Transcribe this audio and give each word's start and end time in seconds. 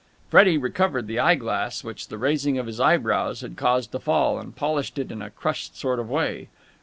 Freddie 0.29 0.57
recovered 0.57 1.05
the 1.05 1.19
eye 1.19 1.35
glass 1.35 1.83
which 1.83 2.07
the 2.07 2.17
raising 2.17 2.57
of 2.57 2.65
his 2.65 2.79
eyebrows 2.79 3.41
had 3.41 3.55
caused 3.55 3.91
to 3.91 3.99
fall, 3.99 4.39
and 4.39 4.55
polished 4.55 4.97
it 4.97 5.11
in 5.11 5.21
a 5.21 5.29
crushed 5.29 5.77
sort 5.77 5.99
of 5.99 6.09
way. 6.09 6.47